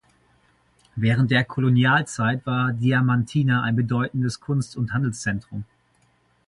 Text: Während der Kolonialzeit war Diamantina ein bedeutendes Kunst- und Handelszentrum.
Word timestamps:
Während 0.95 1.29
der 1.29 1.43
Kolonialzeit 1.43 2.43
war 2.47 2.73
Diamantina 2.73 3.61
ein 3.61 3.75
bedeutendes 3.75 4.39
Kunst- 4.39 4.75
und 4.75 4.93
Handelszentrum. 4.93 5.63